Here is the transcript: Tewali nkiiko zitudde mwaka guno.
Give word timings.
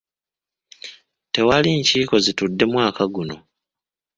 Tewali 1.33 1.69
nkiiko 1.79 2.15
zitudde 2.25 2.65
mwaka 2.71 3.03
guno. 3.13 3.35